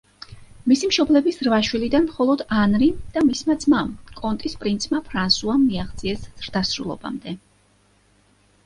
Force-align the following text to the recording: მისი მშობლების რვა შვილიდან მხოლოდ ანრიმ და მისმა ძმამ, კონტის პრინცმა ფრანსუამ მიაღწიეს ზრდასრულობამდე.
მისი 0.69 0.87
მშობლების 0.91 1.35
რვა 1.47 1.59
შვილიდან 1.67 2.07
მხოლოდ 2.07 2.41
ანრიმ 2.61 2.97
და 3.19 3.23
მისმა 3.27 3.59
ძმამ, 3.67 3.93
კონტის 4.23 4.59
პრინცმა 4.65 5.03
ფრანსუამ 5.13 5.65
მიაღწიეს 5.69 6.27
ზრდასრულობამდე. 6.49 7.41